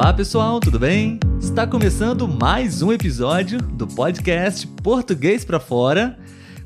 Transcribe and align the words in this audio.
Olá 0.00 0.14
pessoal, 0.14 0.60
tudo 0.60 0.78
bem? 0.78 1.20
Está 1.42 1.66
começando 1.66 2.26
mais 2.26 2.80
um 2.80 2.90
episódio 2.90 3.60
do 3.60 3.86
podcast 3.86 4.66
Português 4.82 5.44
para 5.44 5.60
Fora. 5.60 6.18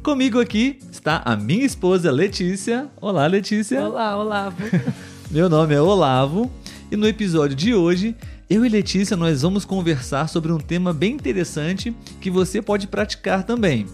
Comigo 0.05 0.39
aqui 0.39 0.79
está 0.89 1.21
a 1.25 1.35
minha 1.35 1.67
esposa 1.67 2.13
Letícia. 2.13 2.89
Olá, 3.01 3.27
Letícia. 3.27 3.85
Olá, 3.85 4.17
Olavo. 4.17 4.63
Meu 5.33 5.49
nome 5.49 5.75
é 5.75 5.83
Olavo 5.83 6.49
e 6.93 6.97
no 6.97 7.09
episódio 7.09 7.57
de 7.57 7.75
hoje 7.75 8.15
eu 8.49 8.65
e 8.65 8.69
Letícia 8.69 9.17
nós 9.17 9.43
vamos 9.43 9.65
conversar 9.65 10.29
sobre 10.29 10.53
um 10.53 10.59
tema 10.59 10.93
bem 10.93 11.15
interessante 11.15 11.93
que 12.21 12.31
você 12.31 12.63
pode 12.63 12.87
praticar 12.87 13.43
também: 13.43 13.85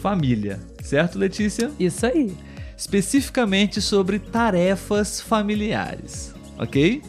família. 0.00 0.60
Certo, 0.84 1.18
Letícia? 1.18 1.72
Isso 1.80 2.06
aí. 2.06 2.32
Especificamente 2.76 3.80
sobre 3.82 4.20
tarefas 4.20 5.20
familiares, 5.20 6.32
ok? 6.56 7.02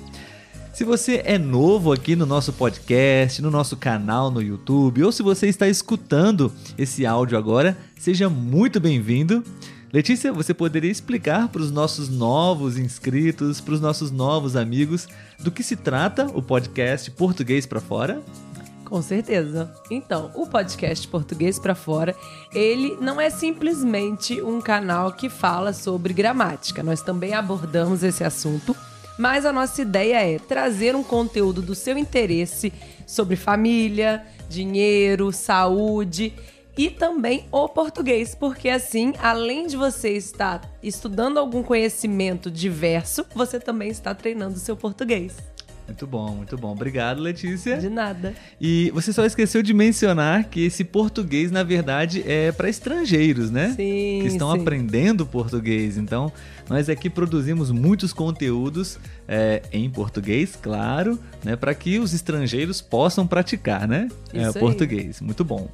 Se 0.80 0.86
você 0.86 1.22
é 1.26 1.38
novo 1.38 1.92
aqui 1.92 2.16
no 2.16 2.26
nosso 2.26 2.54
podcast, 2.54 3.42
no 3.42 3.52
nosso 3.52 3.76
canal 3.76 4.32
no 4.32 4.42
YouTube, 4.42 5.04
ou 5.04 5.12
se 5.12 5.22
você 5.22 5.48
está 5.48 5.68
escutando 5.68 6.54
esse 6.78 7.06
áudio 7.06 7.38
agora, 7.38 7.78
seja 7.98 8.30
muito 8.30 8.80
bem-vindo. 8.80 9.44
Letícia, 9.92 10.32
você 10.32 10.54
poderia 10.54 10.90
explicar 10.90 11.50
para 11.50 11.62
os 11.62 11.70
nossos 11.70 12.08
novos 12.08 12.78
inscritos, 12.78 13.60
para 13.60 13.74
os 13.74 13.82
nossos 13.82 14.10
novos 14.10 14.56
amigos, 14.56 15.06
do 15.38 15.52
que 15.52 15.64
se 15.64 15.76
trata 15.76 16.28
o 16.28 16.42
podcast 16.42 17.12
Português 17.12 17.66
para 17.66 17.82
Fora? 17.82 18.22
Com 18.86 19.02
certeza. 19.02 19.70
Então, 19.92 20.32
o 20.34 20.48
podcast 20.48 21.06
Português 21.10 21.60
para 21.60 21.76
Fora, 21.76 22.16
ele 22.54 22.98
não 23.02 23.20
é 23.20 23.30
simplesmente 23.30 24.42
um 24.42 24.62
canal 24.62 25.12
que 25.12 25.30
fala 25.30 25.74
sobre 25.74 26.14
gramática. 26.14 26.82
Nós 26.82 27.02
também 27.02 27.34
abordamos 27.34 28.02
esse 28.02 28.24
assunto, 28.24 28.74
mas 29.20 29.46
a 29.46 29.52
nossa 29.52 29.82
ideia 29.82 30.36
é 30.36 30.40
trazer 30.40 30.96
um 30.96 31.04
conteúdo 31.04 31.62
do 31.62 31.76
seu 31.76 31.98
interesse 31.98 32.72
sobre 33.06 33.36
família, 33.36 34.26
dinheiro, 34.48 35.30
saúde 35.34 36.34
e 36.78 36.90
também 36.90 37.46
o 37.52 37.68
português, 37.68 38.34
porque 38.34 38.70
assim, 38.70 39.14
além 39.22 39.68
de 39.68 39.76
você 39.76 40.12
estar 40.12 40.62
estudando 40.82 41.38
algum 41.38 41.62
conhecimento 41.62 42.50
diverso, 42.50 43.26
você 43.36 43.60
também 43.60 43.90
está 43.90 44.16
treinando 44.16 44.56
o 44.56 44.60
seu 44.60 44.78
português. 44.78 45.36
Muito 45.90 46.06
bom, 46.06 46.36
muito 46.36 46.56
bom. 46.56 46.72
Obrigado, 46.72 47.20
Letícia. 47.20 47.78
De 47.78 47.90
nada. 47.90 48.36
E 48.62 48.92
você 48.94 49.12
só 49.12 49.26
esqueceu 49.26 49.64
de 49.64 49.74
mencionar 49.74 50.44
que 50.44 50.64
esse 50.64 50.84
português, 50.84 51.50
na 51.52 51.64
verdade, 51.64 52.24
é 52.28 52.52
para 52.52 52.70
estrangeiros, 52.70 53.50
né? 53.50 53.70
Sim. 53.70 54.20
Que 54.22 54.28
estão 54.28 54.52
sim. 54.52 54.62
aprendendo 54.62 55.26
português. 55.26 55.98
Então, 55.98 56.32
nós 56.70 56.90
aqui 56.90 57.10
produzimos 57.10 57.72
muitos 57.72 58.14
conteúdos 58.14 59.00
é, 59.28 59.64
em 59.74 59.90
português, 59.90 60.56
claro, 60.56 61.18
né? 61.44 61.56
Para 61.56 61.74
que 61.74 61.98
os 61.98 62.14
estrangeiros 62.14 62.82
possam 62.82 63.26
praticar, 63.26 63.88
né? 63.88 64.08
É, 64.32 64.42
Isso 64.44 64.58
aí. 64.58 64.64
português. 64.64 65.20
Muito 65.22 65.44
bom. 65.44 65.68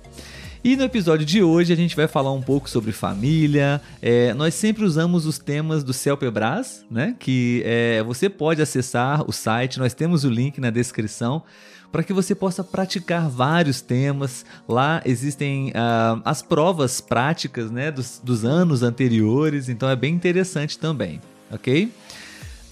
E 0.65 0.75
no 0.75 0.83
episódio 0.83 1.23
de 1.23 1.43
hoje 1.43 1.71
a 1.71 1.75
gente 1.75 1.95
vai 1.95 2.07
falar 2.07 2.31
um 2.31 2.41
pouco 2.41 2.67
sobre 2.67 2.91
família. 2.91 3.79
É, 4.01 4.33
nós 4.33 4.55
sempre 4.55 4.83
usamos 4.83 5.27
os 5.27 5.37
temas 5.37 5.83
do 5.83 5.93
Celpebras, 5.93 6.83
né? 6.89 7.15
Que 7.19 7.61
é, 7.63 8.01
você 8.01 8.29
pode 8.29 8.63
acessar 8.63 9.23
o 9.29 9.31
site, 9.31 9.77
nós 9.77 9.93
temos 9.93 10.23
o 10.23 10.27
link 10.27 10.59
na 10.59 10.71
descrição 10.71 11.43
para 11.91 12.01
que 12.01 12.11
você 12.11 12.33
possa 12.33 12.63
praticar 12.63 13.29
vários 13.29 13.79
temas. 13.79 14.43
Lá 14.67 15.03
existem 15.05 15.71
ah, 15.75 16.19
as 16.25 16.41
provas 16.41 16.99
práticas 16.99 17.69
né, 17.69 17.91
dos, 17.91 18.19
dos 18.23 18.43
anos 18.43 18.81
anteriores, 18.81 19.69
então 19.69 19.87
é 19.87 19.95
bem 19.95 20.15
interessante 20.15 20.79
também, 20.79 21.21
ok? 21.51 21.91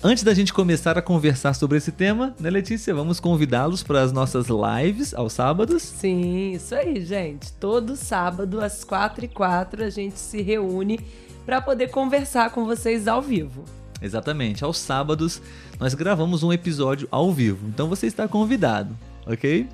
Antes 0.06 0.22
da 0.22 0.34
gente 0.34 0.52
começar 0.52 0.98
a 0.98 1.02
conversar 1.02 1.54
sobre 1.54 1.78
esse 1.78 1.90
tema, 1.90 2.36
né, 2.38 2.50
Letícia? 2.50 2.94
Vamos 2.94 3.22
convidá-los 3.22 3.84
para 3.84 4.02
as 4.02 4.12
nossas 4.12 4.48
lives 4.50 5.14
aos 5.14 5.32
sábados. 5.32 5.82
Sim, 5.82 6.52
isso 6.52 6.76
aí, 6.76 7.06
gente. 7.06 7.54
Todo 7.54 7.96
sábado, 7.96 8.60
às 8.60 8.84
quatro 8.84 9.24
e 9.24 9.30
quatro, 9.30 9.82
a 9.82 9.90
gente 9.90 10.20
se 10.20 10.42
reúne 10.42 11.00
para 11.46 11.62
poder 11.62 11.90
conversar 11.90 12.50
com 12.50 12.66
vocês 12.66 13.08
ao 13.08 13.22
vivo. 13.22 13.64
Exatamente, 14.02 14.66
aos 14.66 14.78
sábados 14.78 15.42
nós 15.80 15.94
gravamos 15.94 16.44
um 16.44 16.52
episódio 16.52 17.08
ao 17.10 17.32
vivo, 17.32 17.66
então 17.70 17.88
você 17.88 18.06
está 18.06 18.28
convidado, 18.28 18.94
ok? 19.26 19.70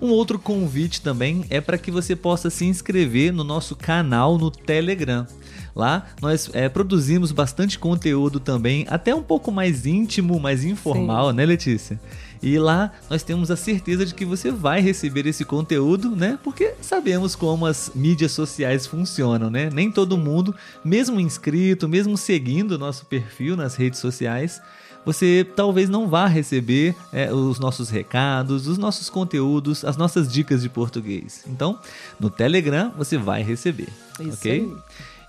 Um 0.00 0.10
outro 0.10 0.38
convite 0.38 1.00
também 1.00 1.44
é 1.50 1.60
para 1.60 1.76
que 1.76 1.90
você 1.90 2.14
possa 2.14 2.50
se 2.50 2.64
inscrever 2.64 3.32
no 3.32 3.42
nosso 3.42 3.74
canal 3.74 4.38
no 4.38 4.50
Telegram. 4.50 5.26
Lá 5.74 6.06
nós 6.20 6.50
é, 6.52 6.68
produzimos 6.68 7.30
bastante 7.32 7.78
conteúdo 7.78 8.40
também, 8.40 8.86
até 8.88 9.14
um 9.14 9.22
pouco 9.22 9.52
mais 9.52 9.86
íntimo, 9.86 10.38
mais 10.40 10.64
informal, 10.64 11.32
né, 11.32 11.44
Letícia? 11.44 12.00
E 12.42 12.58
lá 12.58 12.92
nós 13.10 13.22
temos 13.22 13.50
a 13.50 13.56
certeza 13.56 14.06
de 14.06 14.14
que 14.14 14.24
você 14.24 14.50
vai 14.50 14.80
receber 14.80 15.26
esse 15.26 15.44
conteúdo, 15.44 16.14
né? 16.14 16.38
Porque 16.42 16.74
sabemos 16.80 17.34
como 17.34 17.66
as 17.66 17.90
mídias 17.94 18.32
sociais 18.32 18.86
funcionam, 18.86 19.50
né? 19.50 19.70
Nem 19.72 19.90
todo 19.90 20.16
mundo, 20.16 20.54
mesmo 20.84 21.20
inscrito, 21.20 21.88
mesmo 21.88 22.16
seguindo 22.16 22.72
o 22.72 22.78
nosso 22.78 23.06
perfil 23.06 23.56
nas 23.56 23.74
redes 23.74 23.98
sociais, 23.98 24.60
você 25.04 25.46
talvez 25.56 25.88
não 25.88 26.08
vá 26.08 26.26
receber 26.26 26.94
é, 27.12 27.32
os 27.32 27.58
nossos 27.58 27.88
recados, 27.88 28.66
os 28.66 28.78
nossos 28.78 29.08
conteúdos, 29.08 29.84
as 29.84 29.96
nossas 29.96 30.30
dicas 30.30 30.62
de 30.62 30.68
português. 30.68 31.44
Então, 31.46 31.78
no 32.20 32.28
Telegram 32.30 32.92
você 32.96 33.16
vai 33.16 33.42
receber, 33.42 33.88
Isso 34.20 34.38
ok? 34.38 34.52
aí. 34.52 34.76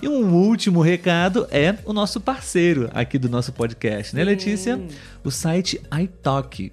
E 0.02 0.08
um 0.08 0.34
último 0.34 0.82
recado 0.82 1.46
é 1.52 1.78
o 1.84 1.92
nosso 1.92 2.22
parceiro 2.22 2.90
aqui 2.94 3.18
do 3.18 3.28
nosso 3.28 3.52
podcast, 3.52 4.16
né. 4.16 4.24
Letícia? 4.24 4.80
O 5.24 5.30
site 5.30 5.82
iTalk. 6.02 6.72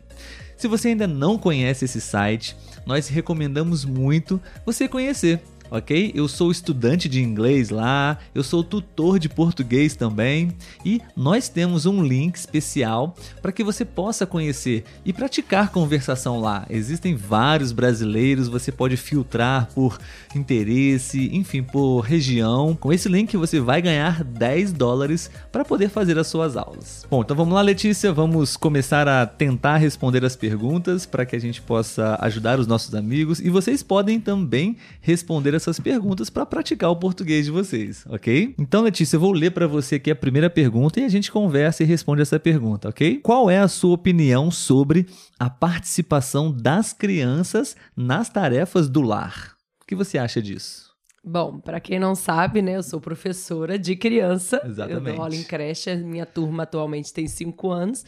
Se 0.57 0.69
você 0.69 0.89
ainda 0.89 1.07
não 1.09 1.37
conhece 1.37 1.85
esse 1.85 2.01
site, 2.01 2.57
nós 2.87 3.09
recomendamos 3.09 3.85
muito 3.85 4.41
você 4.65 4.89
conhecer. 4.89 5.41
Ok? 5.71 6.13
Eu 6.15 6.29
sou 6.29 6.51
estudante 6.51 7.09
de 7.09 7.23
inglês 7.23 7.71
lá, 7.71 8.19
eu 8.35 8.43
sou 8.43 8.63
tutor 8.63 9.19
de 9.19 9.29
português 9.29 9.97
também 9.97 10.53
e 10.85 11.01
nós 11.17 11.49
temos 11.49 11.87
um 11.87 12.03
link 12.03 12.37
especial 12.37 13.15
para 13.43 13.53
que 13.53 13.65
você 13.65 13.85
possa 13.85 14.27
conhecer 14.27 14.85
e 15.05 15.13
praticar 15.13 15.71
conversação 15.71 16.41
lá. 16.41 16.67
Existem 16.71 17.15
vários 17.15 17.73
brasileiros, 17.73 18.49
você 18.49 18.71
pode 18.71 18.97
filtrar 18.97 19.69
por 19.75 19.99
interesse, 20.35 21.31
enfim, 21.33 21.63
por 21.63 22.01
região. 22.01 22.77
Com 22.77 22.93
esse 22.93 23.09
link 23.09 23.37
você 23.37 23.61
vai 23.61 23.83
ganhar 23.83 24.23
10 24.23 24.73
dólares 24.73 25.31
para 25.51 25.65
poder 25.65 25.89
fazer 25.89 26.19
as 26.19 26.27
suas 26.27 26.57
aulas. 26.57 27.05
Bom, 27.11 27.23
então 27.23 27.37
vamos 27.37 27.55
lá, 27.55 27.63
Letícia, 27.63 28.13
vamos 28.13 28.57
começar 28.57 29.09
a 29.09 29.27
tentar 29.27 29.79
responder 29.79 30.25
as 30.25 30.37
perguntas 30.37 31.07
para 31.07 31.27
que 31.27 31.35
a 31.35 31.41
gente 31.41 31.61
possa 31.61 32.17
ajudar 32.21 32.61
os 32.61 32.67
nossos 32.67 32.95
amigos 32.95 33.41
e 33.41 33.51
vocês 33.51 33.83
podem 33.83 34.21
também 34.21 34.77
responder 35.01 35.56
essas 35.57 35.81
perguntas 35.81 36.31
para 36.31 36.47
praticar 36.47 36.91
o 36.91 36.97
português 36.97 37.47
de 37.47 37.51
vocês, 37.51 38.05
ok? 38.09 38.55
Então, 38.59 38.83
Letícia, 38.83 39.17
eu 39.17 39.21
vou 39.21 39.33
ler 39.33 39.51
para 39.51 39.67
você 39.67 39.97
aqui 39.97 40.11
a 40.11 40.17
primeira 40.17 40.49
pergunta 40.49 41.01
e 41.01 41.05
a 41.05 41.09
gente 41.09 41.33
conversa 41.33 41.83
e 41.83 41.87
responde 41.87 42.23
essa 42.23 42.39
pergunta, 42.39 42.89
ok? 42.89 43.21
Qual 43.23 43.51
é 43.51 43.59
a 43.59 43.69
sua 43.69 43.95
opinião 43.95 44.51
sobre 44.51 45.07
a 45.39 45.51
participação 45.51 46.53
das 46.53 46.93
crianças 46.93 47.77
nas 47.97 48.29
tarefas 48.29 48.89
do 48.89 49.03
lar? 49.03 49.57
O 49.83 49.87
que 49.87 49.95
você 49.95 50.19
acha 50.19 50.43
disso? 50.43 50.86
Bom, 51.29 51.59
para 51.59 51.81
quem 51.81 51.99
não 51.99 52.15
sabe, 52.15 52.63
né, 52.63 52.77
eu 52.77 52.85
sou 52.85 53.01
professora 53.01 53.77
de 53.77 53.97
criança. 53.97 54.63
Exatamente. 54.65 55.09
Eu 55.09 55.15
dou 55.15 55.23
aula 55.25 55.35
em 55.35 55.43
creche, 55.43 55.97
minha 55.97 56.25
turma 56.25 56.63
atualmente 56.63 57.13
tem 57.13 57.27
cinco 57.27 57.73
anos. 57.73 58.05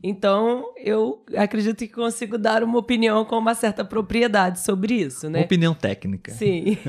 Então, 0.00 0.72
eu 0.76 1.24
acredito 1.36 1.78
que 1.78 1.88
consigo 1.88 2.38
dar 2.38 2.62
uma 2.62 2.78
opinião 2.78 3.24
com 3.24 3.36
uma 3.36 3.56
certa 3.56 3.84
propriedade 3.84 4.60
sobre 4.60 4.94
isso, 4.94 5.28
né? 5.28 5.40
Uma 5.40 5.44
opinião 5.46 5.74
técnica. 5.74 6.32
Sim. 6.32 6.78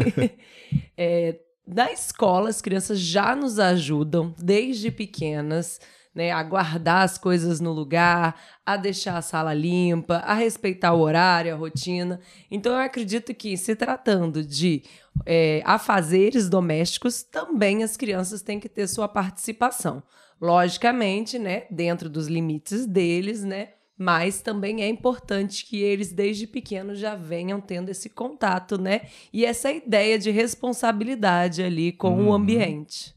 É, 0.95 1.37
na 1.67 1.91
escola, 1.91 2.49
as 2.49 2.61
crianças 2.61 2.99
já 2.99 3.35
nos 3.35 3.59
ajudam, 3.59 4.33
desde 4.37 4.91
pequenas, 4.91 5.79
né, 6.13 6.31
a 6.31 6.43
guardar 6.43 7.03
as 7.03 7.17
coisas 7.17 7.59
no 7.59 7.71
lugar, 7.71 8.39
a 8.65 8.75
deixar 8.77 9.17
a 9.17 9.21
sala 9.21 9.53
limpa, 9.53 10.17
a 10.17 10.33
respeitar 10.33 10.93
o 10.93 10.99
horário, 10.99 11.53
a 11.53 11.57
rotina. 11.57 12.19
Então, 12.49 12.73
eu 12.73 12.79
acredito 12.79 13.33
que, 13.33 13.55
se 13.57 13.75
tratando 13.75 14.43
de 14.43 14.83
é, 15.25 15.61
afazeres 15.65 16.49
domésticos, 16.49 17.23
também 17.23 17.83
as 17.83 17.95
crianças 17.95 18.41
têm 18.41 18.59
que 18.59 18.67
ter 18.69 18.87
sua 18.87 19.07
participação. 19.07 20.03
Logicamente, 20.39 21.39
né, 21.39 21.63
dentro 21.71 22.09
dos 22.09 22.27
limites 22.27 22.85
deles, 22.85 23.43
né, 23.43 23.69
mas 23.97 24.41
também 24.41 24.81
é 24.81 24.87
importante 24.89 25.63
que 25.65 25.79
eles 25.81 26.11
desde 26.11 26.47
pequenos 26.47 26.97
já 26.97 27.15
venham 27.15 27.61
tendo 27.61 27.89
esse 27.89 28.09
contato, 28.09 28.75
né? 28.75 29.01
E 29.31 29.45
essa 29.45 29.71
ideia 29.71 30.17
de 30.17 30.31
responsabilidade 30.31 31.61
ali 31.61 31.91
com 31.91 32.17
Uhum. 32.17 32.29
o 32.29 32.33
ambiente. 32.33 33.13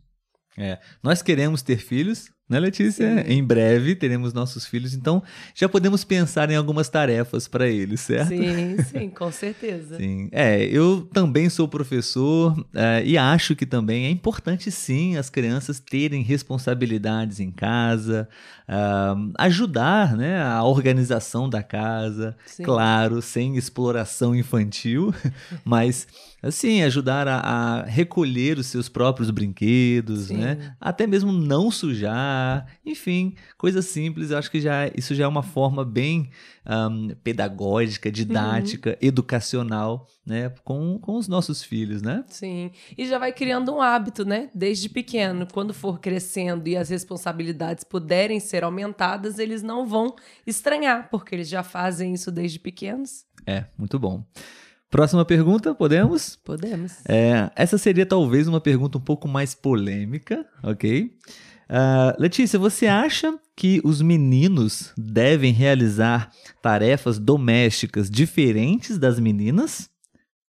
É, 0.59 0.79
nós 1.03 1.23
queremos 1.23 1.63
ter 1.63 1.79
filhos, 1.79 2.31
né, 2.49 2.61
Letícia? 2.61 3.25
Sim. 3.25 3.33
Em 3.33 3.43
breve 3.43 3.95
teremos 3.95 4.33
nossos 4.33 4.67
filhos, 4.67 4.95
então 4.95 5.23
já 5.55 5.69
podemos 5.69 6.05
pensar 6.05 6.51
em 6.51 6.57
algumas 6.57 6.89
tarefas 6.89 7.49
para 7.49 7.67
eles, 7.67 8.01
certo? 8.01 8.29
Sim, 8.29 8.77
sim, 8.83 9.09
com 9.09 9.33
certeza. 9.33 9.97
Sim. 9.97 10.29
É, 10.31 10.63
eu 10.65 11.09
também 11.13 11.49
sou 11.49 11.67
professor 11.67 12.55
é, 12.75 13.03
e 13.05 13.17
acho 13.17 13.57
que 13.57 13.65
também 13.65 14.07
é 14.07 14.11
importante 14.11 14.71
sim 14.71 15.17
as 15.17 15.31
crianças 15.31 15.81
terem 15.81 16.23
responsabilidades 16.23 17.41
em 17.41 17.51
casa, 17.51 18.29
ah, 18.69 19.15
ajudar 19.39 20.17
né, 20.17 20.43
a 20.43 20.63
organização 20.65 21.49
da 21.49 21.63
casa, 21.63 22.37
Sim. 22.47 22.63
claro, 22.63 23.21
sem 23.21 23.57
exploração 23.57 24.35
infantil, 24.35 25.15
mas 25.65 26.07
assim, 26.43 26.83
ajudar 26.83 27.27
a, 27.27 27.39
a 27.39 27.83
recolher 27.85 28.59
os 28.59 28.67
seus 28.67 28.89
próprios 28.89 29.31
brinquedos, 29.31 30.27
Sim. 30.27 30.39
né? 30.39 30.75
Até 30.79 31.07
mesmo 31.07 31.33
não 31.33 31.71
sujar, 31.71 32.34
enfim, 32.85 33.35
coisas 33.57 33.87
simples. 33.87 34.31
Eu 34.31 34.39
acho 34.39 34.51
que 34.51 34.61
já 34.61 34.89
isso 34.97 35.15
já 35.15 35.25
é 35.25 35.29
uma 35.29 35.43
forma 35.43 35.85
bem 35.85 36.31
ahm, 36.65 37.09
pedagógica, 37.23 38.11
didática, 38.11 38.97
educacional, 39.01 40.07
né? 40.27 40.51
Com, 40.65 40.99
com 40.99 41.17
os 41.17 41.29
nossos 41.29 41.63
filhos, 41.63 42.03
né? 42.03 42.25
Sim. 42.29 42.71
E 42.97 43.07
já 43.07 43.19
vai 43.19 43.33
criando 43.33 43.75
um 43.75 43.83
hábito, 43.83 44.25
né? 44.25 44.51
Desde 44.55 44.89
pequeno. 44.89 45.47
Quando 45.53 45.75
for 45.75 45.99
crescendo 46.01 46.69
e 46.69 46.77
as 46.77 46.89
responsabilidades 46.89 47.85
puderem 47.85 48.41
ser 48.41 48.65
aumentadas, 48.65 49.39
eles 49.39 49.63
não 49.63 49.87
vão 49.87 50.15
estranhar, 50.47 51.09
porque 51.11 51.35
eles 51.35 51.49
já 51.49 51.63
fazem 51.63 52.15
isso 52.15 52.31
desde 52.31 52.59
pequenos. 52.59 53.25
É, 53.47 53.65
muito 53.79 53.99
bom. 53.99 54.25
Próxima 54.95 55.25
pergunta, 55.25 55.75
podemos? 55.75 56.37
Podemos. 56.37 57.05
É, 57.09 57.51
essa 57.57 57.77
seria 57.77 58.07
talvez 58.07 58.47
uma 58.47 58.61
pergunta 58.61 58.97
um 58.97 59.01
pouco 59.01 59.27
mais 59.27 59.53
polêmica, 59.53 60.47
ok? 60.63 61.19
Ah, 61.69 62.15
Letícia, 62.19 62.59
você 62.59 62.87
acha 62.87 63.39
que 63.57 63.81
os 63.85 64.03
meninos 64.03 64.93
devem 64.97 65.53
realizar 65.53 66.31
tarefas 66.61 67.19
domésticas 67.19 68.11
diferentes 68.11 68.99
das 68.99 69.19
meninas? 69.19 69.89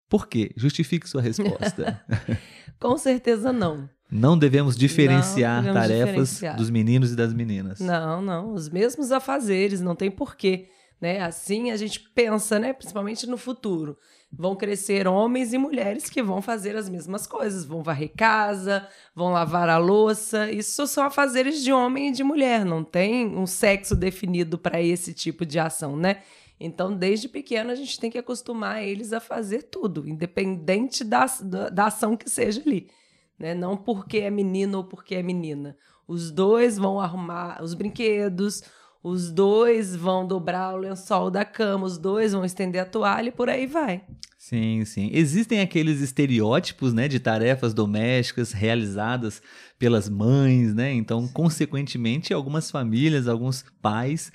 Por 0.10 0.28
quê? 0.28 0.52
Justifique 0.56 1.10
sua 1.10 1.22
resposta. 1.22 2.02
Com 2.80 2.98
certeza 2.98 3.52
não. 3.52 3.90
Não 4.12 4.38
devemos 4.38 4.78
diferenciar 4.78 5.64
devemos 5.64 5.82
tarefas 5.82 6.08
diferenciar. 6.08 6.56
dos 6.56 6.70
meninos 6.70 7.12
e 7.12 7.16
das 7.16 7.34
meninas. 7.34 7.80
Não, 7.80 8.22
não. 8.22 8.54
Os 8.54 8.70
mesmos 8.70 9.12
afazeres, 9.12 9.82
não 9.82 9.96
tem 9.96 10.12
porquê. 10.12 10.68
Né? 11.04 11.20
Assim 11.20 11.70
a 11.70 11.76
gente 11.76 12.00
pensa, 12.00 12.58
né? 12.58 12.72
principalmente 12.72 13.28
no 13.28 13.38
futuro. 13.38 13.98
Vão 14.32 14.56
crescer 14.56 15.06
homens 15.06 15.52
e 15.52 15.58
mulheres 15.58 16.10
que 16.10 16.24
vão 16.24 16.42
fazer 16.42 16.78
as 16.78 16.88
mesmas 16.88 17.28
coisas. 17.28 17.66
Vão 17.66 17.84
varrer 17.84 18.14
casa, 18.16 18.88
vão 19.14 19.34
lavar 19.34 19.68
a 19.68 19.78
louça. 19.78 20.50
Isso 20.50 20.88
são 20.88 21.04
afazeres 21.04 21.62
de 21.62 21.74
homem 21.74 22.08
e 22.08 22.12
de 22.14 22.24
mulher. 22.24 22.64
Não 22.64 22.86
tem 22.86 23.28
um 23.28 23.46
sexo 23.46 23.98
definido 23.98 24.58
para 24.58 24.82
esse 24.82 25.14
tipo 25.14 25.46
de 25.46 25.60
ação, 25.60 25.98
né? 25.98 26.22
Então, 26.58 26.96
desde 26.96 27.28
pequeno, 27.28 27.72
a 27.72 27.76
gente 27.76 28.00
tem 28.00 28.10
que 28.10 28.18
acostumar 28.18 28.82
eles 28.82 29.12
a 29.12 29.20
fazer 29.20 29.64
tudo, 29.64 30.08
independente 30.08 31.04
da, 31.04 31.26
da, 31.42 31.68
da 31.68 31.86
ação 31.88 32.16
que 32.16 32.30
seja 32.30 32.62
ali. 32.62 32.90
Né? 33.38 33.54
Não 33.54 33.76
porque 33.76 34.20
é 34.20 34.30
menino 34.30 34.78
ou 34.78 34.84
porque 34.86 35.16
é 35.16 35.22
menina. 35.22 35.76
Os 36.08 36.32
dois 36.32 36.78
vão 36.78 36.98
arrumar 37.02 37.62
os 37.62 37.74
brinquedos, 37.74 38.64
os 39.04 39.30
dois 39.30 39.94
vão 39.96 40.26
dobrar 40.26 40.74
o 40.74 40.78
lençol 40.78 41.30
da 41.30 41.44
cama, 41.44 41.86
os 41.86 41.98
dois 41.98 42.32
vão 42.32 42.46
estender 42.46 42.82
a 42.82 42.86
toalha 42.86 43.28
e 43.28 43.32
por 43.32 43.50
aí 43.50 43.68
vai. 43.68 44.02
Sim, 44.38 44.84
sim. 44.86 45.10
Existem 45.14 45.62
aqueles 45.62 46.02
estereótipos, 46.02 46.94
né, 46.94 47.08
de 47.08 47.20
tarefas 47.20 47.74
domésticas 47.74 48.52
realizadas 48.52 49.42
pelas 49.78 50.10
mães, 50.10 50.74
né? 50.74 50.94
Então, 50.94 51.28
consequentemente, 51.28 52.34
algumas 52.34 52.72
famílias, 52.72 53.28
alguns 53.28 53.66
pais 53.82 54.32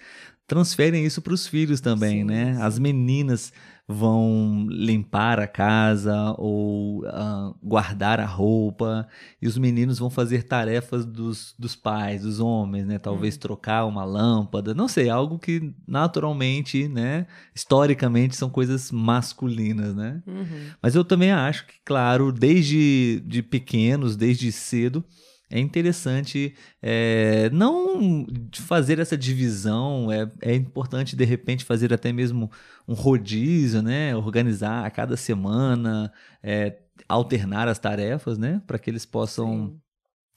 transferem 0.48 1.04
isso 1.04 1.22
para 1.22 1.34
os 1.34 1.46
filhos 1.46 1.80
também, 1.80 2.20
Sim, 2.20 2.24
né? 2.24 2.54
sim. 2.56 2.62
As 2.62 2.78
meninas 2.78 3.52
vão 3.90 4.66
limpar 4.68 5.40
a 5.40 5.46
casa 5.46 6.34
ou 6.36 7.06
ah, 7.06 7.54
guardar 7.62 8.20
a 8.20 8.26
roupa 8.26 9.08
e 9.40 9.46
os 9.48 9.56
meninos 9.56 9.98
vão 9.98 10.10
fazer 10.10 10.42
tarefas 10.42 11.06
dos, 11.06 11.54
dos 11.58 11.74
pais, 11.74 12.20
dos 12.22 12.38
homens, 12.38 12.86
né? 12.86 12.98
Talvez 12.98 13.34
Uhum. 13.34 13.40
trocar 13.40 13.86
uma 13.86 14.04
lâmpada, 14.04 14.74
não 14.74 14.88
sei, 14.88 15.08
algo 15.08 15.38
que 15.38 15.72
naturalmente, 15.86 16.86
né? 16.88 17.26
Historicamente 17.54 18.36
são 18.36 18.50
coisas 18.50 18.90
masculinas, 18.92 19.94
né? 19.94 20.22
Uhum. 20.26 20.66
Mas 20.82 20.94
eu 20.94 21.02
também 21.04 21.30
acho 21.32 21.66
que, 21.66 21.74
claro, 21.82 22.30
desde 22.30 23.22
de 23.26 23.42
pequenos, 23.42 24.16
desde 24.16 24.52
cedo, 24.52 25.02
é 25.50 25.58
interessante 25.58 26.54
é, 26.82 27.48
não 27.50 28.26
fazer 28.52 28.98
essa 28.98 29.16
divisão. 29.16 30.12
É, 30.12 30.30
é 30.42 30.54
importante, 30.54 31.16
de 31.16 31.24
repente, 31.24 31.64
fazer 31.64 31.92
até 31.92 32.12
mesmo 32.12 32.50
um 32.86 32.92
rodízio, 32.92 33.82
né? 33.82 34.14
Organizar 34.14 34.84
a 34.84 34.90
cada 34.90 35.16
semana, 35.16 36.12
é, 36.42 36.76
alternar 37.08 37.66
as 37.66 37.78
tarefas, 37.78 38.36
né? 38.36 38.60
Para 38.66 38.78
que 38.78 38.90
eles 38.90 39.06
possam 39.06 39.78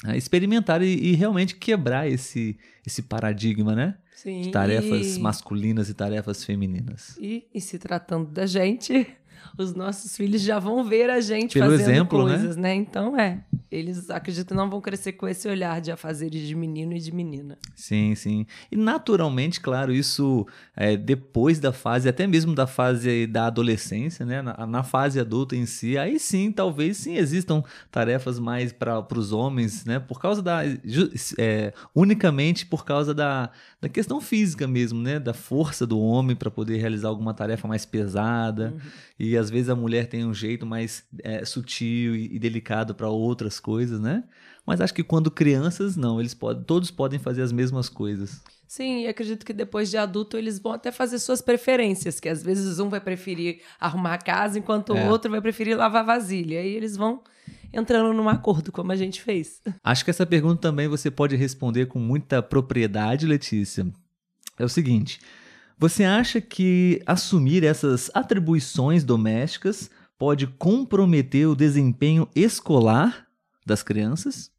Sim. 0.06 0.12
é, 0.12 0.18
experimentar 0.18 0.82
e, 0.82 0.88
e 0.88 1.14
realmente 1.14 1.56
quebrar 1.58 2.10
esse, 2.10 2.58
esse 2.88 3.02
paradigma, 3.02 3.76
né? 3.76 3.98
Sim. 4.16 4.42
De 4.42 4.52
tarefas 4.52 5.18
e... 5.18 5.20
masculinas 5.20 5.90
e 5.90 5.94
tarefas 5.94 6.46
femininas. 6.46 7.18
E, 7.20 7.48
e 7.54 7.60
se 7.60 7.78
tratando 7.78 8.30
da 8.32 8.46
gente, 8.46 9.08
os 9.58 9.74
nossos 9.74 10.16
filhos 10.16 10.42
já 10.42 10.60
vão 10.60 10.84
ver 10.84 11.10
a 11.10 11.22
gente 11.22 11.54
Pelo 11.54 11.72
fazendo 11.72 11.90
exemplo, 11.90 12.26
né? 12.26 12.38
coisas, 12.38 12.56
né? 12.56 12.76
Então 12.76 13.18
é. 13.20 13.44
Eles 13.72 14.10
acredito 14.10 14.50
que 14.50 14.54
não 14.54 14.70
vão 14.70 14.82
crescer 14.82 15.14
com 15.14 15.26
esse 15.26 15.48
olhar 15.48 15.80
de 15.80 15.92
afazeres 15.92 16.46
de 16.46 16.54
menino 16.54 16.92
e 16.92 17.00
de 17.00 17.10
menina. 17.10 17.58
Sim, 17.74 18.14
sim. 18.16 18.46
E 18.70 18.76
naturalmente, 18.76 19.62
claro, 19.62 19.94
isso 19.94 20.46
é, 20.76 20.98
depois 20.98 21.58
da 21.58 21.72
fase, 21.72 22.10
até 22.10 22.28
mesmo 22.28 22.54
da 22.54 22.68
fase 22.68 23.26
da 23.28 23.48
adolescência, 23.48 24.26
né? 24.26 24.42
Na, 24.42 24.68
na 24.68 24.84
fase 24.84 25.22
adulta 25.22 25.56
em 25.56 25.66
si, 25.66 25.98
aí 25.98 26.20
sim, 26.20 26.52
talvez 26.52 26.98
sim 26.98 27.16
existam 27.16 27.64
tarefas 27.90 28.40
mais 28.40 28.74
para 28.74 29.08
os 29.16 29.32
homens, 29.32 29.86
né? 29.86 30.00
Por 30.00 30.20
causa 30.20 30.42
da. 30.42 30.64
é, 31.38 31.74
unicamente 31.96 32.66
por 32.66 32.84
causa 32.84 33.14
da, 33.14 33.52
da 33.80 33.88
questão 33.88 34.20
física 34.20 34.68
mesmo, 34.68 35.02
né? 35.02 35.18
Da 35.18 35.34
força 35.34 35.88
do 35.88 35.98
homem 35.98 36.36
para 36.36 36.52
poder 36.52 36.76
realizar 36.76 37.08
alguma 37.08 37.34
tarefa 37.34 37.70
mais 37.70 37.86
pesada. 37.86 38.74
E 39.18 39.31
às 39.38 39.50
vezes 39.50 39.70
a 39.70 39.76
mulher 39.76 40.08
tem 40.08 40.26
um 40.26 40.34
jeito 40.34 40.66
mais 40.66 41.04
é, 41.24 41.44
sutil 41.46 42.16
e, 42.16 42.36
e 42.36 42.40
delicado 42.40 42.94
para 42.96 43.10
outras 43.10 43.60
coisas, 43.60 44.00
né? 44.00 44.24
Mas 44.66 44.80
acho 44.82 44.94
que 44.94 45.04
quando 45.04 45.30
crianças, 45.32 45.96
não, 45.96 46.20
eles 46.20 46.34
podem, 46.34 46.64
todos 46.64 46.92
podem 46.92 47.20
fazer 47.20 47.42
as 47.42 47.52
mesmas 47.52 47.90
coisas. 47.90 48.42
Sim, 48.68 49.02
e 49.04 49.08
acredito 49.08 49.46
que 49.46 49.52
depois 49.52 49.90
de 49.90 49.98
adulto 49.98 50.38
eles 50.38 50.58
vão 50.58 50.72
até 50.74 50.92
fazer 50.92 51.20
suas 51.20 51.42
preferências, 51.42 52.20
que 52.20 52.30
às 52.30 52.42
vezes 52.42 52.80
um 52.80 52.88
vai 52.90 53.02
preferir 53.02 53.60
arrumar 53.80 54.14
a 54.14 54.18
casa 54.18 54.58
enquanto 54.58 54.96
É. 54.96 55.06
o 55.06 55.10
outro 55.10 55.30
vai 55.30 55.42
preferir 55.42 55.76
lavar 55.78 56.06
vasilha. 56.06 56.60
Aí 56.62 56.74
eles 56.74 56.96
vão 56.96 57.22
entrando 57.74 58.14
num 58.14 58.30
acordo, 58.30 58.72
como 58.72 58.92
a 58.92 58.96
gente 58.96 59.22
fez. 59.22 59.62
Acho 59.84 60.06
que 60.06 60.10
essa 60.12 60.26
pergunta 60.26 60.62
também 60.62 60.88
você 60.88 61.12
pode 61.12 61.36
responder 61.36 61.88
com 61.88 62.00
muita 62.00 62.42
propriedade, 62.42 63.26
Letícia. 63.26 63.86
É 64.58 64.64
o 64.64 64.70
seguinte: 64.70 65.20
você 65.82 66.04
acha 66.04 66.40
que 66.40 67.02
assumir 67.08 67.64
essas 67.64 68.12
atribuições 68.14 69.04
domésticas 69.04 69.90
pode 70.16 70.46
comprometer 70.46 71.48
o 71.48 71.56
desempenho 71.56 72.30
escolar 72.36 73.26
das 73.66 73.82
crianças? 73.82 74.52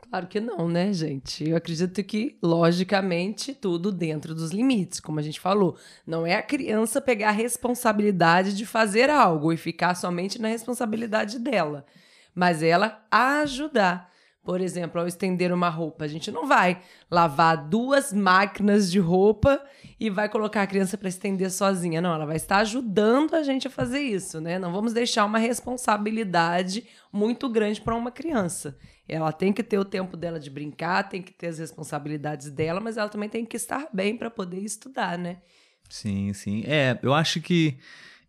Claro 0.00 0.28
que 0.28 0.38
não, 0.38 0.68
né, 0.68 0.92
gente? 0.92 1.48
Eu 1.48 1.56
acredito 1.56 2.00
que, 2.04 2.38
logicamente, 2.40 3.52
tudo 3.52 3.90
dentro 3.90 4.32
dos 4.32 4.52
limites, 4.52 5.00
como 5.00 5.18
a 5.18 5.22
gente 5.22 5.40
falou. 5.40 5.76
Não 6.06 6.24
é 6.24 6.36
a 6.36 6.42
criança 6.42 7.00
pegar 7.00 7.30
a 7.30 7.32
responsabilidade 7.32 8.56
de 8.56 8.64
fazer 8.64 9.10
algo 9.10 9.52
e 9.52 9.56
ficar 9.56 9.96
somente 9.96 10.40
na 10.40 10.46
responsabilidade 10.46 11.40
dela, 11.40 11.84
mas 12.32 12.62
ela 12.62 13.04
ajudar. 13.10 14.08
Por 14.42 14.60
exemplo, 14.60 15.00
ao 15.00 15.06
estender 15.06 15.52
uma 15.52 15.68
roupa, 15.68 16.04
a 16.04 16.08
gente 16.08 16.30
não 16.30 16.46
vai 16.46 16.80
lavar 17.10 17.68
duas 17.68 18.10
máquinas 18.10 18.90
de 18.90 18.98
roupa 18.98 19.62
e 19.98 20.08
vai 20.08 20.30
colocar 20.30 20.62
a 20.62 20.66
criança 20.66 20.96
para 20.96 21.10
estender 21.10 21.50
sozinha. 21.50 22.00
Não, 22.00 22.14
ela 22.14 22.24
vai 22.24 22.36
estar 22.36 22.56
ajudando 22.58 23.34
a 23.34 23.42
gente 23.42 23.66
a 23.66 23.70
fazer 23.70 24.00
isso, 24.00 24.40
né? 24.40 24.58
Não 24.58 24.72
vamos 24.72 24.94
deixar 24.94 25.26
uma 25.26 25.38
responsabilidade 25.38 26.86
muito 27.12 27.50
grande 27.50 27.82
para 27.82 27.94
uma 27.94 28.10
criança. 28.10 28.78
Ela 29.06 29.30
tem 29.30 29.52
que 29.52 29.62
ter 29.62 29.78
o 29.78 29.84
tempo 29.84 30.16
dela 30.16 30.40
de 30.40 30.48
brincar, 30.48 31.08
tem 31.08 31.20
que 31.20 31.32
ter 31.32 31.48
as 31.48 31.58
responsabilidades 31.58 32.50
dela, 32.50 32.80
mas 32.80 32.96
ela 32.96 33.10
também 33.10 33.28
tem 33.28 33.44
que 33.44 33.56
estar 33.56 33.88
bem 33.92 34.16
para 34.16 34.30
poder 34.30 34.60
estudar, 34.60 35.18
né? 35.18 35.42
Sim, 35.90 36.32
sim. 36.32 36.62
É, 36.66 36.98
eu 37.02 37.12
acho 37.12 37.42
que 37.42 37.76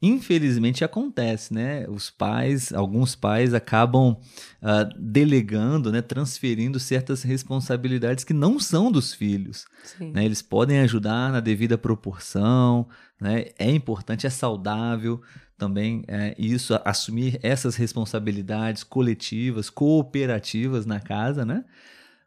infelizmente 0.01 0.84
acontece, 0.84 1.53
né? 1.53 1.86
Os 1.88 2.10
pais, 2.10 2.74
alguns 2.74 3.15
pais 3.15 3.53
acabam 3.53 4.17
ah, 4.62 4.89
delegando, 4.98 5.91
né? 5.91 6.01
Transferindo 6.01 6.79
certas 6.79 7.22
responsabilidades 7.22 8.24
que 8.24 8.34
não 8.34 8.60
são 8.60 8.91
dos 8.91 9.13
filhos. 9.13 9.65
Sim. 9.84 10.12
né? 10.12 10.25
Eles 10.25 10.41
podem 10.41 10.79
ajudar 10.79 11.31
na 11.31 11.39
devida 11.39 11.77
proporção, 11.77 12.88
né? 13.20 13.46
É 13.60 13.70
importante, 13.70 14.25
é 14.25 14.29
saudável 14.29 15.22
também 15.62 16.03
é, 16.08 16.34
isso, 16.39 16.74
assumir 16.84 17.39
essas 17.43 17.75
responsabilidades 17.75 18.84
coletivas, 18.84 19.70
cooperativas 19.70 20.88
na 20.88 21.00
casa, 21.00 21.46
né? 21.46 21.63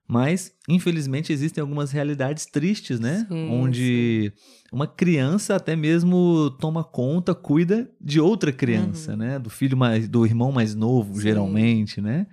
Mas, 0.07 0.53
infelizmente, 0.69 1.33
existem 1.33 1.63
algumas 1.63 1.91
realidades 1.91 2.45
tristes, 2.45 3.01
né? 3.01 3.27
Sim, 3.29 3.49
Onde 3.51 4.33
uma 4.71 4.87
criança 4.87 5.57
até 5.57 5.75
mesmo 5.75 6.51
toma 6.61 6.85
conta, 6.85 7.35
cuida 7.35 7.91
de 8.01 8.21
outra 8.21 8.53
criança, 8.53 9.17
né? 9.17 9.39
Do 9.39 9.49
filho 9.49 9.77
mais, 9.77 10.07
do 10.07 10.27
irmão 10.27 10.53
mais 10.53 10.75
novo, 10.75 11.11
Uhum. 11.11 11.17
Sim. 11.17 11.23
geralmente, 11.23 12.01
né? 12.03 12.27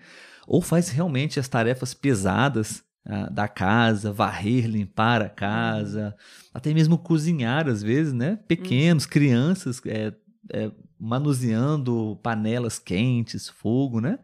Ou 0.45 0.61
faz 0.61 0.89
realmente 0.89 1.39
as 1.39 1.47
tarefas 1.47 1.93
pesadas 1.93 2.83
ah, 3.05 3.29
da 3.29 3.47
casa, 3.47 4.11
varrer, 4.11 4.67
limpar 4.67 5.21
a 5.21 5.29
casa, 5.29 6.13
até 6.53 6.73
mesmo 6.73 6.97
cozinhar 6.97 7.69
às 7.69 7.81
vezes, 7.81 8.11
né? 8.11 8.37
Pequenos, 8.47 9.05
crianças, 9.05 9.81
é, 9.85 10.13
é, 10.51 10.71
manuseando 10.99 12.19
panelas 12.21 12.77
quentes, 12.77 13.47
fogo, 13.47 14.01
né? 14.01 14.19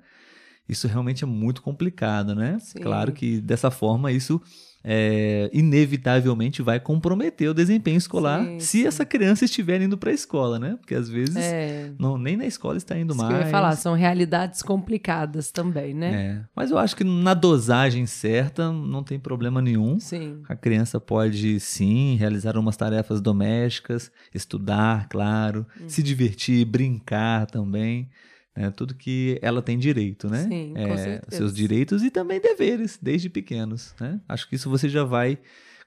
Isso 0.68 0.88
realmente 0.88 1.24
é 1.24 1.28
muito 1.28 1.62
complicado, 1.62 2.36
né? 2.36 2.58
Sim. 2.60 2.80
Claro 2.80 3.12
que 3.12 3.40
dessa 3.42 3.72
forma 3.72 4.12
isso 4.12 4.42
é, 4.84 5.50
inevitavelmente 5.54 6.62
vai 6.62 6.80
comprometer 6.80 7.50
o 7.50 7.54
desempenho 7.54 7.98
escolar 7.98 8.44
Sim, 8.46 8.60
se 8.60 8.66
sim. 8.82 8.88
essa 8.88 9.06
criança 9.06 9.44
estiver 9.46 9.82
indo 9.82 9.98
para 9.98 10.12
a 10.12 10.14
escola, 10.14 10.58
né? 10.60 10.78
Porque 10.80 10.96
às 10.96 11.10
vezes 11.10 11.36
É. 11.36 11.92
não, 12.00 12.18
nem 12.18 12.38
na 12.38 12.46
escola 12.46 12.78
está 12.78 12.98
indo 12.98 13.14
Isso 13.14 13.22
mais. 13.22 13.34
que 13.36 13.42
eu 13.42 13.46
ia 13.46 13.52
falar, 13.52 13.76
são 13.76 13.94
realidades 13.96 14.62
complicadas 14.62 15.52
também, 15.52 15.94
né? 15.94 16.14
É, 16.14 16.42
mas 16.56 16.72
eu 16.72 16.78
acho 16.78 16.96
que 16.96 17.04
na 17.04 17.34
dosagem 17.34 18.06
certa 18.06 18.72
não 18.72 19.04
tem 19.04 19.20
problema 19.20 19.62
nenhum. 19.62 20.00
Sim. 20.00 20.42
A 20.48 20.56
criança 20.56 21.00
pode 21.02 21.60
sim 21.60 22.16
realizar 22.18 22.58
umas 22.58 22.78
tarefas 22.78 23.20
domésticas, 23.20 24.12
estudar, 24.34 25.08
claro, 25.10 25.66
Uhum. 25.82 25.90
se 25.90 26.02
divertir, 26.04 26.64
brincar 26.66 27.46
também. 27.48 28.10
Né? 28.58 28.72
Tudo 28.72 28.96
que 28.96 29.38
ela 29.42 29.62
tem 29.62 29.78
direito, 29.78 30.30
né? 30.30 30.44
Sim, 30.44 30.74
com 30.74 30.80
É, 30.94 30.98
certeza. 30.98 31.38
seus 31.38 31.54
direitos 31.54 32.04
e 32.04 32.10
também 32.10 32.42
deveres, 32.42 32.98
desde 33.02 33.30
pequenos. 33.30 33.94
Né? 34.00 34.20
Acho 34.28 34.50
que 34.50 34.56
isso 34.56 34.70
você 34.70 34.90
já 34.90 35.04
vai 35.04 35.38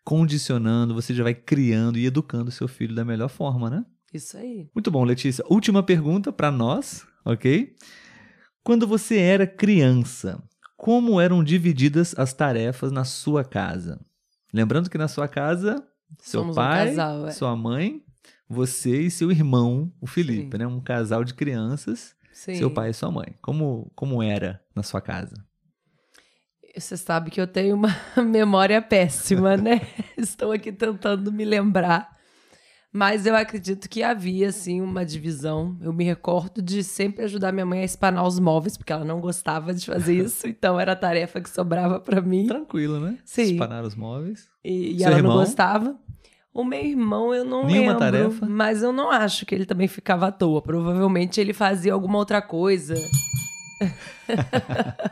condicionando, 0.05 0.95
você 0.95 1.15
já 1.15 1.23
vai 1.23 1.35
criando 1.35 1.99
e 1.99 2.07
educando 2.07 2.51
seu 2.51 2.67
filho 2.67 2.95
da 2.95 3.05
melhor 3.05 3.29
forma, 3.29 3.69
né? 3.71 3.85
Isso 4.13 4.37
aí. 4.37 4.69
Muito 4.75 4.91
bom, 4.91 5.05
Letícia. 5.05 5.45
Última 5.49 5.83
pergunta 5.83 6.33
para 6.33 6.51
nós, 6.51 7.07
ok? 7.25 7.75
Quando 8.65 8.87
você 8.87 9.19
era 9.19 9.47
criança, 9.47 10.43
como 10.77 11.21
eram 11.21 11.45
divididas 11.45 12.15
as 12.19 12.33
tarefas 12.33 12.91
na 12.91 13.05
sua 13.05 13.45
casa? 13.45 14.01
Lembrando 14.53 14.91
que 14.91 14.99
na 14.99 15.07
sua 15.07 15.29
casa, 15.29 15.77
seu 16.19 16.41
Somos 16.41 16.57
um 16.57 16.61
pai, 16.61 16.89
casal, 16.89 17.27
é. 17.29 17.31
sua 17.31 17.55
mãe, 17.55 18.03
você 18.49 19.03
e 19.03 19.11
seu 19.11 19.31
irmão, 19.31 19.93
o 20.01 20.07
Felipe, 20.09 20.51
Sim. 20.57 20.59
né? 20.59 20.67
Um 20.67 20.81
casal 20.81 21.23
de 21.23 21.35
crianças, 21.35 22.17
Sim. 22.33 22.55
seu 22.55 22.71
pai 22.71 22.91
e 22.91 22.95
sua 22.95 23.11
mãe. 23.11 23.35
Como, 23.43 23.91
como 23.95 24.23
era 24.23 24.63
na 24.75 24.83
sua 24.83 25.01
casa? 25.01 25.35
Você 26.77 26.97
sabe 26.97 27.31
que 27.31 27.41
eu 27.41 27.47
tenho 27.47 27.75
uma 27.75 27.89
memória 28.25 28.81
péssima, 28.81 29.57
né? 29.57 29.81
Estou 30.17 30.53
aqui 30.53 30.71
tentando 30.71 31.33
me 31.33 31.45
lembrar. 31.45 32.19
Mas 32.93 33.25
eu 33.25 33.37
acredito 33.37 33.89
que 33.89 34.03
havia, 34.03 34.49
assim, 34.49 34.81
uma 34.81 35.05
divisão. 35.05 35.79
Eu 35.81 35.93
me 35.93 36.03
recordo 36.03 36.61
de 36.61 36.83
sempre 36.83 37.25
ajudar 37.25 37.53
minha 37.53 37.65
mãe 37.67 37.81
a 37.83 37.85
espanar 37.85 38.27
os 38.27 38.41
móveis, 38.41 38.77
porque 38.77 38.93
ela 38.93 39.05
não 39.05 39.21
gostava 39.21 39.73
de 39.73 39.87
fazer 39.87 40.15
isso. 40.25 40.49
então 40.49 40.79
era 40.79 40.93
a 40.93 40.97
tarefa 40.97 41.41
que 41.41 41.49
sobrava 41.49 42.01
para 42.01 42.21
mim. 42.21 42.47
Tranquilo, 42.47 42.99
né? 42.99 43.19
Sim. 43.25 43.53
Espanar 43.53 43.85
os 43.85 43.95
móveis. 43.95 44.49
E, 44.65 44.97
e 44.99 45.05
ela 45.05 45.17
irmão? 45.17 45.33
não 45.37 45.41
gostava. 45.41 45.97
O 46.61 46.65
meu 46.65 46.85
irmão, 46.85 47.35
eu 47.35 47.45
não 47.45 47.67
Nenhuma 47.67 47.93
lembro. 47.93 47.99
tarefa? 47.99 48.47
Mas 48.47 48.83
eu 48.83 48.93
não 48.93 49.11
acho 49.11 49.45
que 49.47 49.55
ele 49.55 49.65
também 49.67 49.89
ficava 49.89 50.29
à 50.29 50.33
toa. 50.33 50.61
Provavelmente 50.63 51.41
ele 51.41 51.53
fazia 51.53 51.93
alguma 51.93 52.19
outra 52.19 52.41
coisa. 52.43 52.95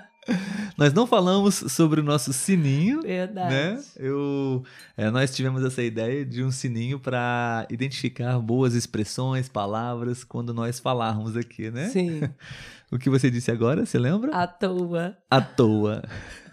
Nós 0.76 0.92
não 0.92 1.06
falamos 1.06 1.54
sobre 1.54 2.00
o 2.00 2.04
nosso 2.04 2.32
sininho, 2.34 3.00
Verdade. 3.00 3.50
né? 3.54 3.82
Eu, 3.96 4.62
é, 4.96 5.10
nós 5.10 5.34
tivemos 5.34 5.64
essa 5.64 5.82
ideia 5.82 6.24
de 6.24 6.44
um 6.44 6.50
sininho 6.50 7.00
para 7.00 7.66
identificar 7.70 8.38
boas 8.38 8.74
expressões, 8.74 9.48
palavras 9.48 10.22
quando 10.24 10.52
nós 10.52 10.78
falarmos 10.78 11.34
aqui, 11.36 11.70
né? 11.70 11.88
Sim, 11.88 12.20
O 12.92 12.98
que 12.98 13.10
você 13.10 13.30
disse 13.30 13.50
agora, 13.50 13.84
você 13.84 13.98
lembra? 13.98 14.34
à 14.34 14.46
toa. 14.46 15.16
À 15.30 15.40
toa. 15.42 16.02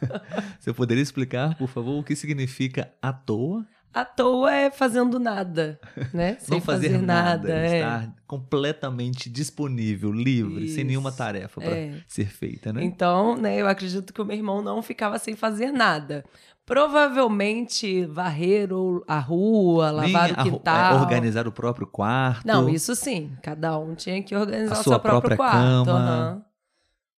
você 0.59 0.73
poderia 0.73 1.01
explicar, 1.03 1.55
por 1.57 1.69
favor, 1.69 1.97
o 1.99 2.03
que 2.03 2.13
significa 2.15 2.89
à 3.01 3.13
toa? 3.13 3.65
À 3.95 4.03
toa 4.03 4.53
é 4.53 4.69
fazendo 4.69 5.17
nada, 5.17 5.79
né? 6.13 6.35
Sem 6.43 6.57
não 6.57 6.61
fazer, 6.61 7.01
nada, 7.01 7.49
é. 7.53 7.77
estar 7.77 8.13
completamente 8.27 9.29
disponível, 9.29 10.11
livre, 10.11 10.67
sem 10.67 10.83
nenhuma 10.83 11.07
Isso, 11.07 11.17
tarefa 11.17 11.61
para 11.61 11.77
é. 11.77 11.93
ser 12.05 12.25
feita, 12.25 12.73
né? 12.73 12.83
Então, 12.83 13.37
né, 13.37 13.55
eu 13.55 13.65
acredito 13.69 14.11
que 14.11 14.21
o 14.21 14.25
meu 14.25 14.35
irmão 14.35 14.61
não 14.61 14.81
ficava 14.81 15.17
sem 15.17 15.33
fazer 15.33 15.71
nada. 15.71 16.25
Provavelmente 16.65 18.03
varrer 18.05 18.67
a 19.07 19.17
rua, 19.17 19.93
Nem 20.01 20.11
lavar 20.11 20.31
o 20.31 20.39
é, 20.41 20.43
quintal. 20.43 20.99
organizar 20.99 21.47
o 21.47 21.51
próprio 21.53 21.87
quarto. 21.87 22.45
Não, 22.45 22.67
isso 22.67 22.95
sim. 22.97 23.31
Cada 23.41 23.79
um 23.79 23.95
tinha 23.95 24.21
que 24.21 24.35
organizar 24.35 24.75
A 24.75 24.79
o 24.81 24.83
seu 24.83 24.99
próprio 24.99 25.37
quarto. 25.37 25.89
aham. 25.89 26.43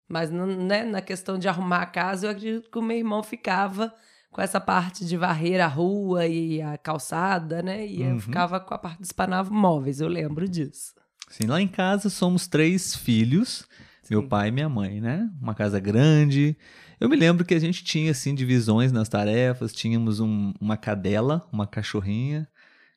Mas 0.10 0.30
né, 0.30 0.84
na 0.84 1.02
questão 1.02 1.38
de 1.40 1.48
arrumar 1.48 1.84
a 1.84 1.86
casa, 1.86 2.28
eu 2.28 2.32
acredito 2.32 2.70
que 2.70 2.78
o 2.78 2.82
meu 2.82 2.98
irmão 2.98 3.24
ficava 3.24 3.94
com 4.36 4.42
essa 4.42 4.60
parte 4.60 5.06
de 5.06 5.16
varrer 5.16 5.64
a 5.64 5.68
rua 5.68 6.28
e 6.28 6.62
a 6.62 6.78
calçada, 6.78 7.62
né? 7.64 7.88
E 7.88 8.02
Uhum. 8.04 8.10
eu 8.16 8.20
ficava 8.20 8.60
com 8.60 8.74
a 8.74 8.78
parte 8.78 8.98
de 9.00 9.06
espanar 9.06 9.50
móveis, 9.50 10.02
eu 10.02 10.10
lembro 10.10 10.46
disso. 10.46 10.94
Sim, 11.30 11.48
lá 11.48 11.62
em 11.62 11.70
casa 11.70 12.10
somos 12.10 12.46
três 12.46 12.94
filhos, 12.94 13.66
meu 14.10 14.22
Sim. 14.24 14.28
pai 14.28 14.50
e 14.50 14.52
minha 14.52 14.68
mãe, 14.68 15.00
né? 15.00 15.30
Uma 15.42 15.56
casa 15.56 15.80
grande. 15.80 16.54
Eu 17.00 17.08
me 17.08 17.16
lembro 17.16 17.46
que 17.46 17.54
a 17.54 17.60
gente 17.60 17.82
tinha, 17.82 18.12
assim, 18.12 18.36
divisões 18.36 18.92
nas 18.92 19.08
tarefas. 19.08 19.72
Tínhamos 19.72 20.20
um- 20.20 20.54
uma 20.60 20.76
cadela, 20.76 21.48
uma 21.50 21.66
cachorrinha. 21.66 22.46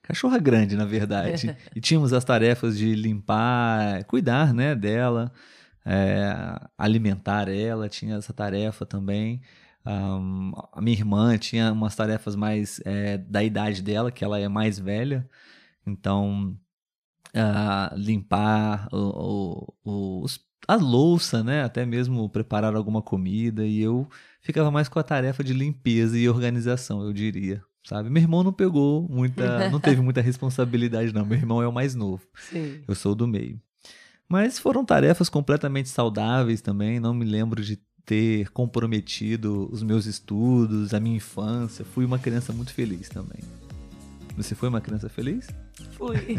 Cachorra 0.03 0.39
grande, 0.39 0.75
na 0.75 0.85
verdade. 0.87 1.55
e 1.77 1.81
tínhamos 1.81 2.13
as 2.13 2.25
tarefas 2.25 2.77
de 2.77 2.97
limpar, 2.97 4.03
cuidar, 4.07 4.53
né, 4.53 4.75
dela, 4.75 5.31
é, 5.87 6.35
alimentar 6.77 7.49
ela. 7.49 7.89
Tinha 7.89 8.17
essa 8.17 8.33
tarefa 8.33 8.85
também. 8.85 9.41
Ahn, 9.85 10.53
a 10.73 10.81
minha 10.81 10.97
irmã 10.97 11.37
tinha 11.39 11.73
umas 11.73 11.95
tarefas 11.97 12.35
mais 12.37 12.81
é, 12.85 13.17
da 13.19 13.43
idade 13.43 13.81
dela, 13.83 14.11
que 14.13 14.23
ela 14.25 14.39
é 14.39 14.49
mais 14.49 14.79
velha. 14.79 15.29
Então, 15.87 16.57
ah, 17.35 17.93
limpar 17.97 18.89
o, 18.93 19.73
o- 19.85 20.23
os- 20.25 20.41
a 20.67 20.75
louça, 20.77 21.43
né? 21.43 21.63
Até 21.63 21.87
mesmo 21.87 22.29
preparar 22.29 22.75
alguma 22.77 23.01
comida. 23.01 23.65
E 23.67 23.81
eu 23.81 24.07
ficava 24.43 24.71
mais 24.71 24.89
com 24.89 24.99
a 24.99 25.03
tarefa 25.03 25.43
de 25.43 25.53
limpeza 25.55 26.19
e 26.19 26.29
organização, 26.29 27.03
eu 27.03 27.13
diria. 27.13 27.63
Sabe? 27.85 28.11
Meu 28.11 28.23
irmão 28.23 28.43
não 28.43 28.53
pegou 28.53 29.09
muita. 29.09 29.71
não 29.71 29.81
teve 29.81 30.03
muita 30.03 30.21
responsabilidade, 30.23 31.15
não. 31.15 31.25
Meu 31.25 31.39
irmão 31.39 31.63
é 31.63 31.67
o 31.69 31.73
mais 31.73 31.95
novo. 31.95 32.27
Sim. 32.37 32.83
Eu 32.87 32.95
sou 32.95 33.15
do 33.15 33.27
meio. 33.27 33.59
Mas 34.29 34.59
foram 34.59 34.85
tarefas 34.85 35.31
completamente 35.31 35.89
saudáveis 35.89 36.61
também. 36.61 37.01
Não 37.01 37.15
me 37.15 37.25
lembro 37.25 37.63
de 37.63 37.79
ter 38.09 38.49
comprometido 38.53 39.69
os 39.71 39.83
meus 39.83 40.07
estudos, 40.07 40.95
a 40.95 40.99
minha 40.99 41.19
infância. 41.19 41.85
Fui 41.85 42.07
uma 42.07 42.19
criança 42.19 42.55
muito 42.55 42.73
feliz 42.73 43.07
também. 43.11 43.41
Você 44.35 44.55
foi 44.55 44.71
uma 44.71 44.81
criança 44.81 45.11
feliz? 45.11 45.47
Fui. 45.93 46.17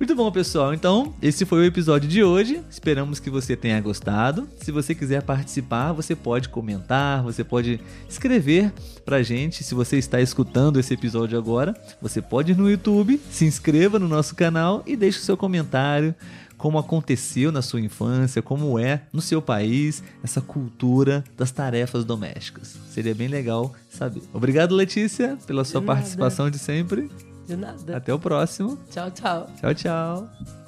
Muito 0.00 0.14
bom, 0.14 0.30
pessoal. 0.30 0.72
Então, 0.72 1.12
esse 1.20 1.44
foi 1.44 1.58
o 1.58 1.64
episódio 1.64 2.08
de 2.08 2.22
hoje. 2.22 2.62
Esperamos 2.70 3.18
que 3.18 3.28
você 3.28 3.56
tenha 3.56 3.80
gostado. 3.80 4.48
Se 4.62 4.70
você 4.70 4.94
quiser 4.94 5.22
participar, 5.22 5.90
você 5.90 6.14
pode 6.14 6.48
comentar, 6.48 7.20
você 7.20 7.42
pode 7.42 7.80
escrever 8.08 8.72
pra 9.04 9.24
gente. 9.24 9.64
Se 9.64 9.74
você 9.74 9.98
está 9.98 10.20
escutando 10.20 10.78
esse 10.78 10.94
episódio 10.94 11.36
agora, 11.36 11.74
você 12.00 12.22
pode 12.22 12.52
ir 12.52 12.56
no 12.56 12.70
YouTube, 12.70 13.20
se 13.28 13.44
inscreva 13.44 13.98
no 13.98 14.06
nosso 14.06 14.36
canal 14.36 14.84
e 14.86 14.94
deixe 14.94 15.18
o 15.18 15.22
seu 15.22 15.36
comentário. 15.36 16.14
Como 16.58 16.78
aconteceu 16.78 17.50
na 17.50 17.62
sua 17.62 17.80
infância, 17.80 18.42
como 18.42 18.78
é 18.78 19.02
no 19.12 19.22
seu 19.22 19.40
país 19.40 20.02
essa 20.22 20.40
cultura 20.40 21.24
das 21.36 21.50
tarefas 21.50 22.04
domésticas. 22.04 22.76
Seria 22.90 23.14
bem 23.14 23.28
legal 23.28 23.72
saber. 23.88 24.22
Obrigado, 24.34 24.74
Letícia, 24.74 25.38
pela 25.46 25.64
sua 25.64 25.80
participação 25.80 26.50
de 26.50 26.58
sempre. 26.58 27.10
De 27.46 27.56
nada. 27.56 27.96
Até 27.96 28.12
o 28.12 28.18
próximo. 28.18 28.76
Tchau, 28.90 29.10
tchau. 29.10 29.46
Tchau, 29.58 29.74
tchau. 29.74 30.67